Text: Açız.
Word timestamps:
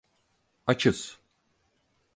Açız. 0.67 1.19